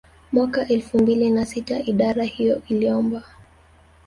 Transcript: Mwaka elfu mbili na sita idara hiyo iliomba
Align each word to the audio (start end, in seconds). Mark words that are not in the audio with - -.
Mwaka 0.31 0.67
elfu 0.67 0.97
mbili 0.99 1.29
na 1.29 1.45
sita 1.45 1.79
idara 1.79 2.23
hiyo 2.23 2.61
iliomba 2.69 3.23